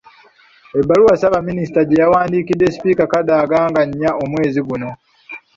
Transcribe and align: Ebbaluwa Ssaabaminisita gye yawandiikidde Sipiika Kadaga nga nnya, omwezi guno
Ebbaluwa 0.79 1.13
Ssaabaminisita 1.15 1.81
gye 1.83 1.99
yawandiikidde 2.03 2.65
Sipiika 2.73 3.05
Kadaga 3.13 3.57
nga 3.69 3.81
nnya, 3.87 4.11
omwezi 4.23 4.59
guno 4.67 4.89